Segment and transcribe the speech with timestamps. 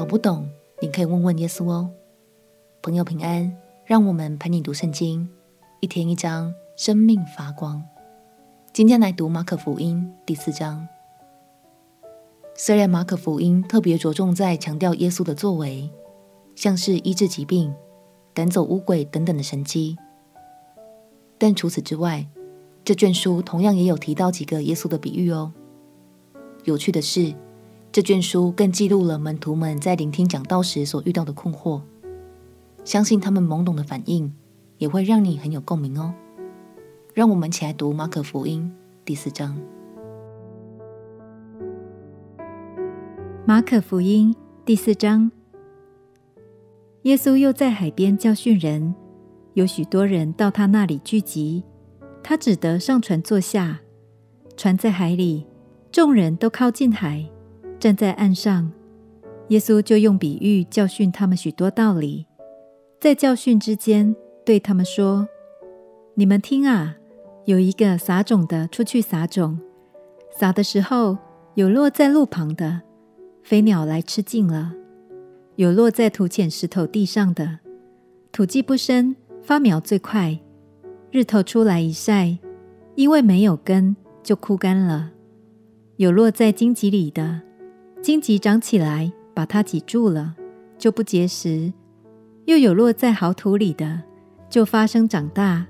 [0.00, 0.48] 搞不懂，
[0.80, 1.90] 你可以问问耶稣哦。
[2.80, 3.54] 朋友平安，
[3.84, 5.28] 让我们陪你读圣经，
[5.80, 7.84] 一天一章，生命发光。
[8.72, 10.88] 今天来读马可福音第四章。
[12.54, 15.90] 虽然马可福音特别着重在强调耶稣的作为，
[16.54, 17.70] 像是医治疾病、
[18.32, 19.98] 赶走污鬼等等的神迹，
[21.36, 22.26] 但除此之外，
[22.86, 25.52] 这卷书同样也有提到几个耶稣的比喻哦。
[26.64, 27.34] 有趣的是，
[27.92, 31.80] 这卷书更记录了门徒们在聆听讲道时所遇到的困惑。
[32.84, 34.32] 相信他们懵懂的反应，
[34.78, 36.14] 也会让你很有共鸣哦。
[37.12, 38.72] 让我们一起来读马可福音
[39.04, 39.60] 第四章。
[43.44, 45.32] 马可福音第四章，
[47.02, 48.94] 耶稣又在海边教训人，
[49.54, 51.64] 有许多人到他那里聚集，
[52.22, 53.80] 他只得上船坐下，
[54.56, 55.44] 船在海里。
[55.90, 57.28] 众人都靠近海，
[57.80, 58.70] 站在岸上。
[59.48, 62.26] 耶稣就用比喻教训他们许多道理。
[63.00, 65.26] 在教训之间，对他们说
[66.14, 66.96] ：“你们听啊，
[67.46, 69.58] 有一个撒种的出去撒种，
[70.30, 71.16] 撒的时候，
[71.54, 72.82] 有落在路旁的，
[73.42, 74.72] 飞鸟来吃尽了；
[75.56, 77.60] 有落在土浅石头地上的，
[78.30, 80.38] 土既不深，发苗最快，
[81.10, 82.38] 日头出来一晒，
[82.94, 85.12] 因为没有根，就枯干了。”
[85.96, 87.42] 有落在荆棘里的，
[88.02, 90.34] 荆棘长起来，把它挤住了，
[90.78, 91.70] 就不结实；
[92.46, 94.02] 又有落在好土里的，
[94.48, 95.66] 就发生长大，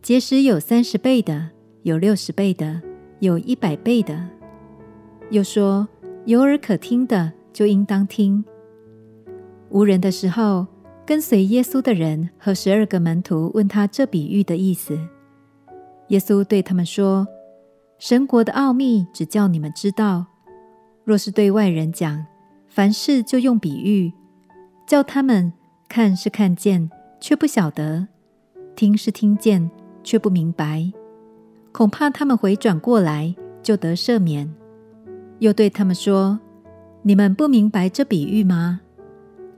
[0.00, 1.50] 结实有三十倍的，
[1.82, 2.80] 有六十倍的，
[3.20, 4.18] 有一百倍的。
[5.30, 5.86] 又说：
[6.24, 8.42] 有耳可听的，就应当听。
[9.68, 10.66] 无人的时候，
[11.04, 14.98] 跟随耶稣的人和十二个门徒问他这比喻的意思。
[16.08, 17.26] 耶稣对他们说。
[17.98, 20.24] 神国的奥秘只叫你们知道，
[21.08, 22.26] 若是对外人讲，
[22.68, 24.12] 凡事就用比喻，
[24.86, 25.50] 叫他们
[25.88, 28.06] 看是看见，却不晓得；
[28.76, 29.70] 听是听见，
[30.04, 30.92] 却不明白。
[31.72, 34.54] 恐怕他们回转过来，就得赦免。
[35.38, 36.40] 又对他们说
[37.00, 38.82] ：“你们不明白这比喻吗？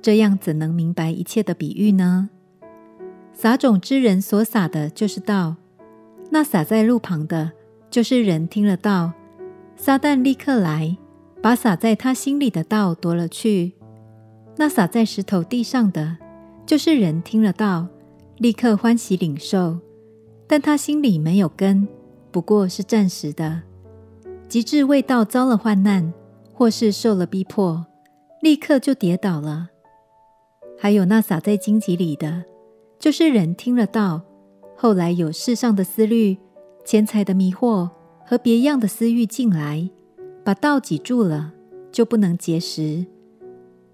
[0.00, 2.30] 这样怎能明白一切的比喻呢？
[3.32, 5.56] 撒种之人所撒的就是道，
[6.30, 7.50] 那撒在路旁的。”
[7.90, 9.14] 就是人听了道，
[9.74, 10.96] 撒旦立刻来，
[11.42, 13.72] 把撒在他心里的道夺了去。
[14.56, 16.18] 那撒在石头地上的，
[16.66, 17.86] 就是人听了道，
[18.36, 19.78] 立刻欢喜领受，
[20.46, 21.88] 但他心里没有根，
[22.30, 23.62] 不过是暂时的。
[24.48, 26.12] 及至为道遭了患难，
[26.52, 27.86] 或是受了逼迫，
[28.42, 29.68] 立刻就跌倒了。
[30.78, 32.44] 还有那撒在荆棘里的，
[32.98, 34.22] 就是人听了道，
[34.76, 36.36] 后来有世上的思虑。
[36.84, 37.88] 钱财的迷惑
[38.26, 39.88] 和别样的私欲进来，
[40.44, 41.52] 把道挤住了，
[41.92, 43.06] 就不能结实。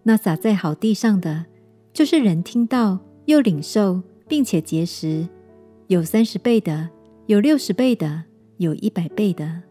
[0.02, 1.46] 那撒在好地上的，
[1.92, 5.28] 就是人听到又领受，并且结实，
[5.88, 6.88] 有三十倍的，
[7.26, 8.24] 有六十倍的，
[8.58, 9.62] 有一百倍的。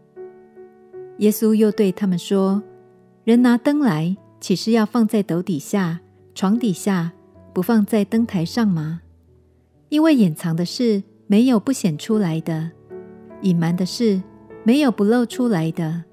[1.19, 2.61] 耶稣又对他们说
[3.23, 6.01] ：“人拿灯来，岂是要放在斗底下、
[6.33, 7.13] 床底下，
[7.53, 9.01] 不放在灯台上吗？
[9.87, 12.71] 因为隐藏的事，没有不显出来的。”
[13.43, 14.21] 隐瞒的事，
[14.63, 16.04] 没有不露出来的。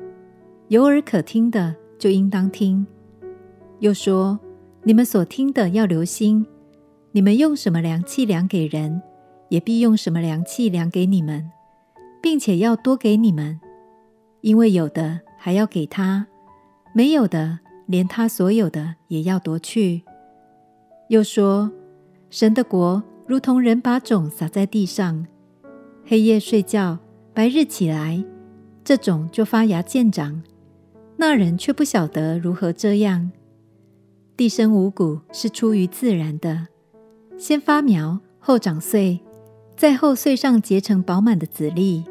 [0.73, 2.87] 有耳可听的，就应当听。
[3.81, 4.41] 又说：
[4.85, 6.47] 你们所听的要留心。
[7.11, 9.03] 你们用什么量器量给人，
[9.51, 11.51] 也必用什么量器量给你们，
[12.23, 13.61] 并且要多给你们，
[14.41, 16.27] 因为有的还要给他，
[16.95, 20.05] 没有的，连他所有的也要夺去。
[21.11, 21.71] 又说：
[22.31, 25.27] 神的国如同人把种撒在地上，
[26.07, 26.99] 黑夜睡觉。
[27.35, 28.25] 白日起来，
[28.83, 30.43] 这种就发芽见长，
[31.25, 33.31] 那人却不晓得如何这样。
[34.37, 36.67] 地生五谷是出于自然的，
[37.39, 39.21] 先发苗，后长穗，
[39.77, 42.03] 在后穗上结成饱满的籽粒。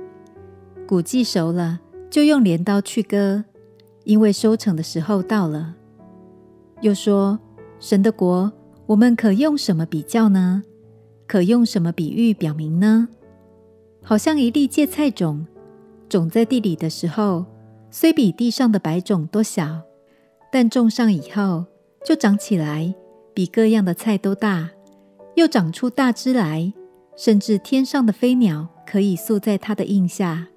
[0.87, 3.43] 谷既熟了，就用镰刀去割，
[4.05, 5.75] 因为收成的时候到了。
[6.79, 7.37] 又说：
[7.81, 8.49] 神的国，
[8.85, 10.63] 我们可用什么比较呢？
[11.27, 13.09] 可用什么比喻表明呢？
[14.01, 15.45] 好像一粒芥菜种，
[16.07, 17.45] 种在地里的时候，
[17.91, 19.81] 虽比地上的白种多小，
[20.51, 21.65] 但种上以后，
[22.03, 22.95] 就长起来，
[23.33, 24.71] 比各样的菜都大，
[25.35, 26.73] 又长出大枝来，
[27.15, 30.47] 甚至天上的飞鸟可以宿在它的荫下。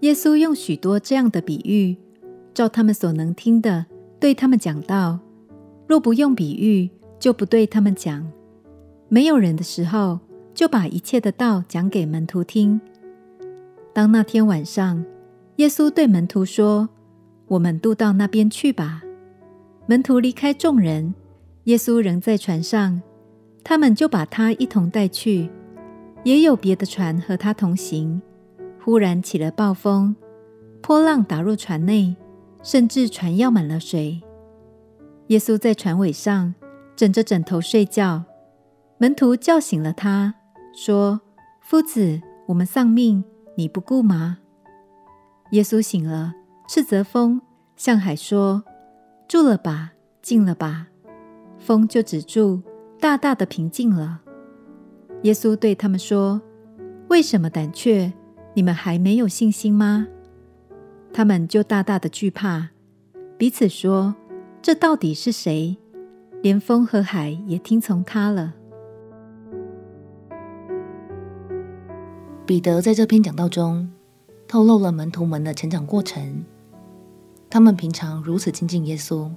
[0.00, 1.96] 耶稣用许多这样的比喻，
[2.52, 3.86] 照他们所能听的，
[4.18, 5.20] 对他们讲道；
[5.86, 6.90] 若不用比喻，
[7.20, 8.26] 就不对他们讲。
[9.08, 10.18] 没有人的时候。
[10.56, 12.80] 就把一切的道讲给门徒听。
[13.92, 15.04] 当那天晚上，
[15.56, 16.88] 耶稣对门徒说
[17.48, 19.02] ：“我们渡到那边去吧。”
[19.86, 21.14] 门徒离开众人，
[21.64, 23.00] 耶稣仍在船上，
[23.64, 25.50] 他们就把他一同带去。
[26.24, 28.20] 也有别的船和他同行。
[28.84, 30.14] 忽然起了暴风，
[30.82, 32.14] 波浪打入船内，
[32.62, 34.20] 甚至船要满了水。
[35.28, 36.54] 耶稣在船尾上
[36.94, 38.24] 枕着枕头睡觉，
[38.98, 40.34] 门徒叫醒了他，
[40.74, 41.20] 说
[41.62, 43.24] ：“夫子，我们丧命，
[43.56, 44.38] 你不顾吗？”
[45.50, 46.34] 耶稣醒了，
[46.68, 47.40] 斥责风，
[47.76, 48.64] 向海说
[49.28, 50.88] ：“住了吧，静了吧。”
[51.58, 52.62] 风就止住，
[53.00, 54.20] 大大的平静了。
[55.22, 56.40] 耶稣对他们说
[57.08, 58.12] ：“为什么胆怯？
[58.54, 60.08] 你们还没有信心吗？”
[61.12, 62.68] 他们就大大的惧怕，
[63.38, 64.14] 彼此说
[64.60, 65.76] ：“这到底是谁？
[66.42, 68.54] 连风和海也听从他了。”
[72.44, 73.90] 彼得在这篇讲道中，
[74.48, 76.44] 透露了门徒们的成长过程。
[77.48, 79.30] 他们平常如此亲近耶稣，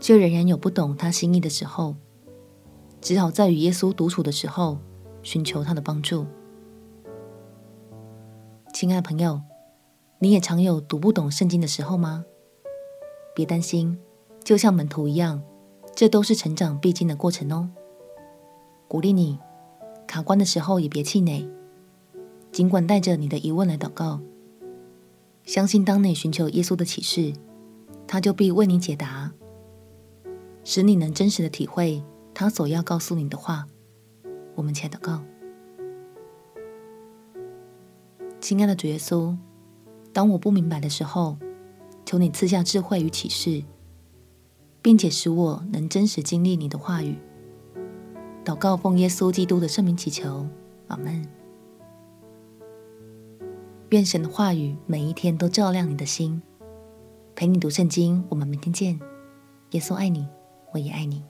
[0.00, 1.94] 却仍然有不懂他心意的时候，
[3.00, 4.78] 只好在与耶稣独处的时候，
[5.22, 6.26] 寻求他的帮助。
[8.72, 9.40] 亲爱朋友，
[10.18, 12.24] 你也常有读不懂圣经的时候吗？
[13.34, 13.98] 别担心，
[14.42, 15.42] 就像门徒一样，
[15.94, 17.70] 这都是成长必经的过程哦。
[18.88, 19.38] 鼓励你，
[20.06, 21.48] 卡关的时候也别气馁。
[22.56, 24.18] 尽管带着你的疑问来祷告，
[25.44, 27.34] 相信当你寻求耶稣的启示，
[28.06, 29.30] 他就必为你解答，
[30.64, 33.66] 使你能真实的体会他所要告诉你的话。
[34.54, 35.22] 我们且祷告，
[38.40, 39.36] 亲爱的主耶稣，
[40.14, 41.36] 当我不明白的时候，
[42.06, 43.62] 求你赐下智慧与启示，
[44.80, 47.18] 并且使我能真实经历你的话语。
[48.46, 50.48] 祷告奉耶稣基督的圣名祈求，
[50.88, 51.22] 阿门。
[53.90, 56.42] 愿神的话语每一天都照亮你的心，
[57.36, 58.24] 陪你读圣经。
[58.28, 58.98] 我们明天见。
[59.70, 60.26] 耶稣爱你，
[60.72, 61.22] 我也爱你。